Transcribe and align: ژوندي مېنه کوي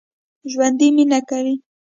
ژوندي 0.51 0.87
مېنه 0.95 1.19
کوي 1.29 1.55